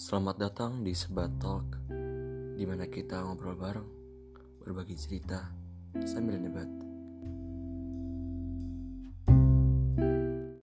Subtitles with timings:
[0.00, 1.76] Selamat datang di Sebat Talk,
[2.56, 3.84] di mana kita ngobrol bareng,
[4.64, 5.52] berbagi cerita,
[6.08, 6.89] sambil debat.